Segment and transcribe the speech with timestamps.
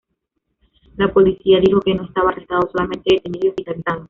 [0.97, 3.99] La policía dijo que no estaba arrestado, solamente detenido y hospitalizado.